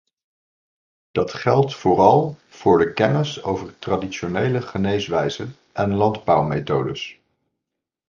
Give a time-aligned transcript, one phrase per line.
[1.11, 7.19] Dat geldt vooral voor de kennis over traditionele geneeswijzen en landbouwmethodes.